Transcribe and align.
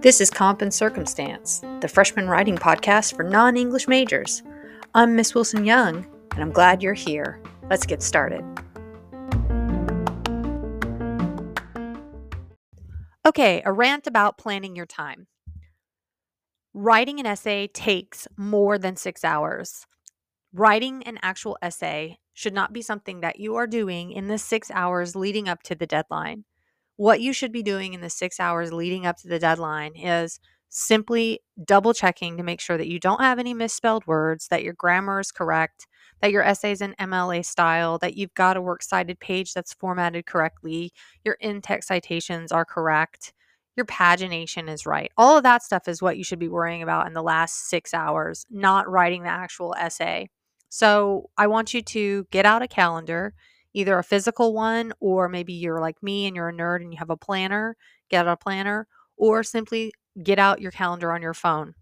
This 0.00 0.22
is 0.22 0.30
Comp 0.30 0.62
and 0.62 0.72
Circumstance, 0.72 1.60
the 1.80 1.88
freshman 1.88 2.28
writing 2.28 2.56
podcast 2.56 3.14
for 3.14 3.24
non 3.24 3.58
English 3.58 3.86
majors. 3.88 4.42
I'm 4.94 5.14
Miss 5.16 5.34
Wilson 5.34 5.66
Young, 5.66 6.06
and 6.32 6.40
I'm 6.40 6.50
glad 6.50 6.82
you're 6.82 6.94
here. 6.94 7.42
Let's 7.68 7.84
get 7.84 8.02
started. 8.02 8.42
Okay, 13.26 13.60
a 13.66 13.72
rant 13.72 14.06
about 14.06 14.38
planning 14.38 14.74
your 14.74 14.86
time. 14.86 15.26
Writing 16.72 17.20
an 17.20 17.26
essay 17.26 17.66
takes 17.66 18.26
more 18.38 18.78
than 18.78 18.96
six 18.96 19.24
hours. 19.24 19.84
Writing 20.54 21.02
an 21.02 21.18
actual 21.20 21.58
essay 21.60 22.18
should 22.38 22.54
not 22.54 22.72
be 22.72 22.82
something 22.82 23.20
that 23.20 23.40
you 23.40 23.56
are 23.56 23.66
doing 23.66 24.12
in 24.12 24.28
the 24.28 24.38
six 24.38 24.70
hours 24.70 25.16
leading 25.16 25.48
up 25.48 25.62
to 25.62 25.74
the 25.74 25.86
deadline 25.86 26.44
what 26.98 27.20
you 27.20 27.32
should 27.32 27.52
be 27.52 27.62
doing 27.62 27.94
in 27.94 28.00
the 28.00 28.10
six 28.10 28.40
hours 28.40 28.72
leading 28.72 29.06
up 29.06 29.16
to 29.16 29.28
the 29.28 29.38
deadline 29.38 29.94
is 29.94 30.40
simply 30.68 31.38
double 31.64 31.94
checking 31.94 32.36
to 32.36 32.42
make 32.42 32.60
sure 32.60 32.76
that 32.76 32.88
you 32.88 32.98
don't 32.98 33.20
have 33.20 33.38
any 33.38 33.54
misspelled 33.54 34.04
words, 34.06 34.48
that 34.48 34.64
your 34.64 34.74
grammar 34.74 35.20
is 35.20 35.30
correct, 35.30 35.86
that 36.20 36.32
your 36.32 36.42
essay 36.42 36.72
is 36.72 36.80
in 36.80 36.96
MLA 36.98 37.44
style, 37.44 37.98
that 37.98 38.16
you've 38.16 38.34
got 38.34 38.56
a 38.56 38.60
works 38.60 38.88
cited 38.88 39.20
page 39.20 39.54
that's 39.54 39.72
formatted 39.72 40.26
correctly, 40.26 40.92
your 41.24 41.34
in 41.34 41.62
text 41.62 41.86
citations 41.86 42.50
are 42.50 42.64
correct, 42.64 43.32
your 43.76 43.86
pagination 43.86 44.68
is 44.68 44.84
right. 44.84 45.12
All 45.16 45.36
of 45.36 45.44
that 45.44 45.62
stuff 45.62 45.86
is 45.86 46.02
what 46.02 46.18
you 46.18 46.24
should 46.24 46.40
be 46.40 46.48
worrying 46.48 46.82
about 46.82 47.06
in 47.06 47.12
the 47.12 47.22
last 47.22 47.68
six 47.70 47.94
hours, 47.94 48.44
not 48.50 48.90
writing 48.90 49.22
the 49.22 49.28
actual 49.28 49.72
essay. 49.78 50.28
So 50.68 51.30
I 51.36 51.46
want 51.46 51.74
you 51.74 51.82
to 51.82 52.26
get 52.30 52.46
out 52.46 52.62
a 52.62 52.68
calendar 52.68 53.34
either 53.74 53.98
a 53.98 54.04
physical 54.04 54.54
one 54.54 54.92
or 55.00 55.28
maybe 55.28 55.52
you're 55.52 55.80
like 55.80 56.02
me 56.02 56.26
and 56.26 56.34
you're 56.34 56.48
a 56.48 56.52
nerd 56.52 56.80
and 56.80 56.92
you 56.92 56.98
have 56.98 57.10
a 57.10 57.16
planner, 57.16 57.76
get 58.10 58.26
out 58.26 58.32
a 58.32 58.36
planner, 58.36 58.86
or 59.16 59.42
simply 59.42 59.92
get 60.22 60.38
out 60.38 60.60
your 60.60 60.72
calendar 60.72 61.12
on 61.12 61.22
your 61.22 61.34
phone. 61.34 61.74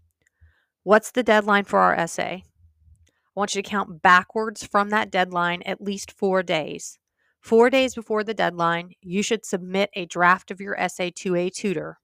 What's 0.83 1.11
the 1.11 1.23
deadline 1.23 1.65
for 1.65 1.79
our 1.79 1.95
essay? 1.95 2.43
I 2.45 3.11
want 3.33 3.55
you 3.55 3.61
to 3.61 3.69
count 3.69 4.01
backwards 4.01 4.65
from 4.65 4.89
that 4.89 5.11
deadline 5.11 5.61
at 5.63 5.81
least 5.81 6.11
four 6.11 6.43
days. 6.43 6.99
Four 7.41 7.69
days 7.69 7.95
before 7.95 8.23
the 8.23 8.33
deadline, 8.33 8.91
you 9.01 9.21
should 9.21 9.45
submit 9.45 9.89
a 9.93 10.05
draft 10.05 10.51
of 10.51 10.59
your 10.59 10.79
essay 10.79 11.11
to 11.11 11.35
a 11.35 11.49
tutor. 11.49 11.99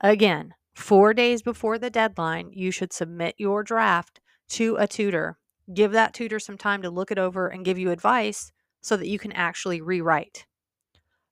Again, 0.00 0.54
four 0.74 1.14
days 1.14 1.42
before 1.42 1.78
the 1.78 1.90
deadline, 1.90 2.50
you 2.52 2.70
should 2.70 2.92
submit 2.92 3.34
your 3.38 3.62
draft 3.62 4.20
to 4.52 4.76
a 4.76 4.86
tutor 4.86 5.38
give 5.72 5.92
that 5.92 6.14
tutor 6.14 6.38
some 6.38 6.58
time 6.58 6.82
to 6.82 6.90
look 6.90 7.10
it 7.10 7.18
over 7.18 7.48
and 7.48 7.64
give 7.64 7.78
you 7.78 7.90
advice 7.90 8.52
so 8.80 8.96
that 8.96 9.08
you 9.08 9.18
can 9.18 9.32
actually 9.32 9.80
rewrite. 9.80 10.46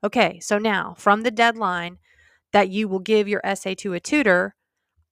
Okay, 0.03 0.41
so 0.41 0.59
now 0.59 0.95
from 0.99 1.23
the 1.23 1.31
deadline 1.31 1.99
that 2.53 2.71
you 2.71 2.89
will 2.89 3.01
give 3.01 3.29
your 3.29 3.41
essay 3.45 3.75
to 3.77 3.93
a 3.93 4.01
tutor, 4.01 4.55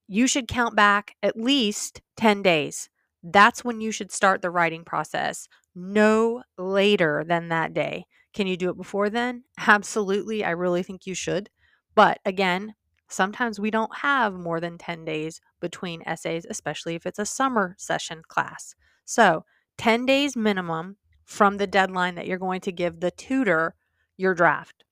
you 0.07 0.27
should 0.27 0.49
count 0.49 0.75
back 0.75 1.15
at 1.23 1.37
least 1.39 2.01
10 2.17 2.43
days. 2.43 2.89
That's 3.23 3.65
when 3.65 3.81
you 3.81 3.93
should 3.93 4.13
start 4.13 4.41
the 4.41 4.51
writing 4.51 4.85
process, 4.85 5.49
no 5.75 6.43
later 6.57 7.25
than 7.27 7.49
that 7.49 7.75
day. 7.75 8.07
Can 8.33 8.47
you 8.47 8.57
do 8.57 8.71
it 8.71 8.77
before 8.77 9.11
then? 9.11 9.45
Absolutely. 9.59 10.45
I 10.45 10.51
really 10.51 10.83
think 10.83 11.07
you 11.07 11.15
should. 11.15 11.51
But 11.95 12.21
again, 12.25 12.75
sometimes 13.09 13.59
we 13.59 13.71
don't 13.71 13.97
have 13.97 14.35
more 14.35 14.61
than 14.61 14.79
10 14.79 15.05
days 15.05 15.41
between 15.61 16.03
essays, 16.07 16.47
especially 16.49 16.95
if 16.95 17.07
it's 17.07 17.19
a 17.19 17.27
summer 17.27 17.75
session 17.79 18.23
class. 18.29 18.75
So, 19.05 19.45
10 19.79 20.07
days 20.07 20.37
minimum 20.37 20.97
from 21.25 21.57
the 21.57 21.67
deadline 21.67 22.15
that 22.17 22.27
you're 22.27 22.39
going 22.39 22.61
to 22.63 22.73
give 22.73 23.01
the 23.01 23.11
tutor 23.11 23.75
your 24.17 24.35
draft. 24.35 24.85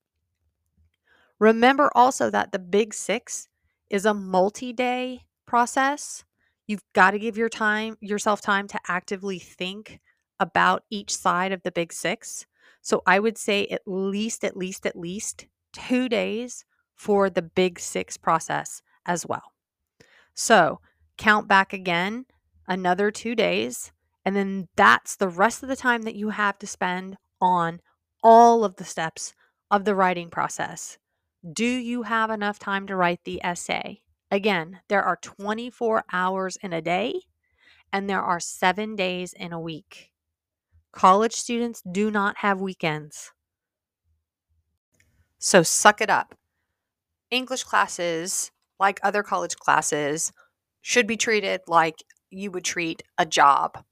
Remember 1.39 1.91
also 1.93 2.29
that 2.29 2.51
the 2.51 2.59
Big 2.59 2.93
Six 2.93 3.47
is 3.89 4.05
a 4.05 4.13
multi 4.13 4.73
day 4.73 5.25
process. 5.45 6.23
You've 6.65 6.83
got 6.93 7.11
to 7.11 7.19
give 7.19 7.37
your 7.37 7.49
time 7.49 7.97
yourself 8.01 8.41
time 8.41 8.67
to 8.69 8.79
actively 8.87 9.39
think 9.39 9.99
about 10.39 10.83
each 10.89 11.15
side 11.15 11.51
of 11.51 11.63
the 11.63 11.71
Big 11.71 11.93
Six. 11.93 12.45
So 12.81 13.03
I 13.05 13.19
would 13.19 13.37
say 13.37 13.67
at 13.67 13.81
least, 13.85 14.43
at 14.43 14.57
least, 14.57 14.85
at 14.85 14.97
least 14.97 15.45
two 15.73 16.09
days 16.09 16.65
for 16.97 17.29
the 17.29 17.41
Big 17.41 17.79
Six 17.79 18.17
process 18.17 18.81
as 19.05 19.25
well. 19.25 19.53
So 20.33 20.81
count 21.17 21.47
back 21.47 21.71
again 21.71 22.25
another 22.67 23.11
two 23.11 23.35
days 23.35 23.91
and 24.25 24.35
then 24.35 24.67
that's 24.75 25.15
the 25.15 25.29
rest 25.29 25.63
of 25.63 25.69
the 25.69 25.75
time 25.77 26.01
that 26.01 26.15
you 26.15 26.31
have 26.31 26.59
to 26.59 26.67
spend 26.67 27.15
on 27.39 27.79
all 28.21 28.65
of 28.65 28.75
the 28.75 28.83
steps 28.83 29.33
of 29.71 29.85
the 29.85 29.95
writing 29.95 30.29
process. 30.29 30.97
Do 31.53 31.65
you 31.65 32.03
have 32.03 32.29
enough 32.29 32.59
time 32.59 32.87
to 32.87 32.95
write 32.95 33.21
the 33.23 33.39
essay? 33.43 34.01
Again, 34.29 34.81
there 34.89 35.03
are 35.03 35.17
24 35.21 36.03
hours 36.11 36.57
in 36.57 36.73
a 36.73 36.81
day 36.81 37.21
and 37.93 38.09
there 38.09 38.21
are 38.21 38.39
seven 38.39 38.95
days 38.95 39.31
in 39.31 39.53
a 39.53 39.59
week. 39.59 40.11
College 40.91 41.33
students 41.33 41.81
do 41.89 42.11
not 42.11 42.37
have 42.39 42.59
weekends. 42.59 43.31
So 45.39 45.63
suck 45.63 46.01
it 46.01 46.09
up. 46.09 46.35
English 47.31 47.63
classes, 47.63 48.51
like 48.79 48.99
other 49.03 49.23
college 49.23 49.55
classes, 49.55 50.31
should 50.81 51.07
be 51.07 51.17
treated 51.17 51.61
like 51.67 52.03
you 52.29 52.51
would 52.51 52.63
treat 52.63 53.03
a 53.17 53.25
job. 53.25 53.83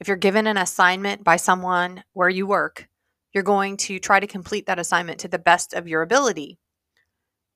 If 0.00 0.08
you're 0.08 0.16
given 0.16 0.46
an 0.46 0.56
assignment 0.56 1.24
by 1.24 1.36
someone 1.36 2.04
where 2.12 2.28
you 2.28 2.46
work, 2.46 2.88
you're 3.32 3.42
going 3.42 3.76
to 3.78 3.98
try 3.98 4.20
to 4.20 4.26
complete 4.26 4.66
that 4.66 4.78
assignment 4.78 5.18
to 5.20 5.28
the 5.28 5.38
best 5.38 5.74
of 5.74 5.88
your 5.88 6.02
ability. 6.02 6.58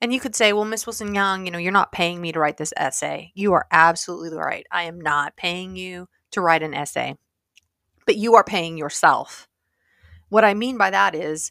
And 0.00 0.12
you 0.12 0.20
could 0.20 0.36
say, 0.36 0.52
well, 0.52 0.64
Miss 0.64 0.86
Wilson 0.86 1.14
Young, 1.14 1.44
you 1.44 1.50
know, 1.50 1.58
you're 1.58 1.72
not 1.72 1.92
paying 1.92 2.20
me 2.20 2.32
to 2.32 2.38
write 2.38 2.56
this 2.56 2.72
essay. 2.76 3.32
You 3.34 3.52
are 3.54 3.66
absolutely 3.70 4.36
right. 4.38 4.66
I 4.70 4.84
am 4.84 5.00
not 5.00 5.36
paying 5.36 5.76
you 5.76 6.08
to 6.32 6.40
write 6.40 6.62
an 6.62 6.74
essay, 6.74 7.16
but 8.06 8.16
you 8.16 8.34
are 8.36 8.44
paying 8.44 8.78
yourself. 8.78 9.48
What 10.28 10.44
I 10.44 10.54
mean 10.54 10.78
by 10.78 10.90
that 10.90 11.14
is 11.14 11.50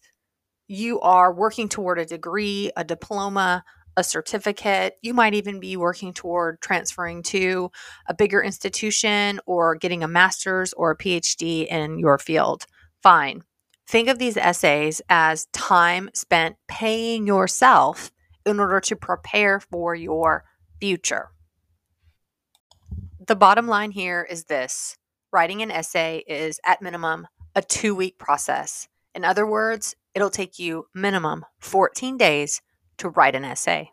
you 0.68 1.00
are 1.02 1.34
working 1.34 1.70
toward 1.70 2.00
a 2.00 2.06
degree, 2.06 2.72
a 2.76 2.84
diploma, 2.84 3.64
a 3.96 4.04
certificate. 4.04 4.96
You 5.02 5.14
might 5.14 5.34
even 5.34 5.60
be 5.60 5.76
working 5.76 6.14
toward 6.14 6.62
transferring 6.62 7.24
to 7.24 7.72
a 8.08 8.14
bigger 8.14 8.42
institution 8.42 9.40
or 9.46 9.76
getting 9.76 10.04
a 10.04 10.08
master's 10.08 10.74
or 10.74 10.92
a 10.92 10.98
PhD 10.98 11.66
in 11.68 11.98
your 11.98 12.18
field. 12.18 12.66
Fine. 13.02 13.42
Think 13.88 14.10
of 14.10 14.20
these 14.20 14.38
essays 14.38 15.02
as 15.10 15.48
time 15.54 16.10
spent 16.14 16.58
paying 16.68 17.26
yourself 17.26 18.12
in 18.46 18.60
order 18.60 18.80
to 18.82 18.96
prepare 18.96 19.60
for 19.60 19.96
your 19.96 20.44
future. 20.80 21.30
The 23.26 23.36
bottom 23.36 23.68
line 23.68 23.92
here 23.92 24.28
is 24.30 24.46
this 24.46 24.98
writing 25.32 25.62
an 25.62 25.72
essay 25.72 26.24
is, 26.28 26.60
at 26.66 26.82
minimum, 26.82 27.28
a 27.56 27.62
two 27.62 27.96
week 27.96 28.18
process. 28.18 28.88
In 29.16 29.26
other 29.26 29.46
words, 29.46 29.96
it'll 30.18 30.32
take 30.32 30.58
you 30.58 30.88
minimum 30.96 31.46
14 31.60 32.18
days 32.18 32.64
to 32.98 33.08
write 33.08 33.36
an 33.36 33.46
essay. 33.46 33.92